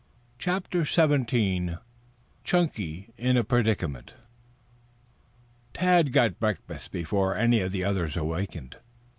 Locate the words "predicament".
3.43-4.15